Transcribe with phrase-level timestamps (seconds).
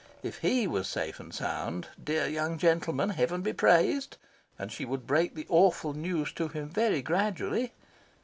[0.23, 4.17] If he was safe and sound, dear young gentleman, heaven be praised!
[4.57, 7.73] and she would break the awful news to him, very gradually.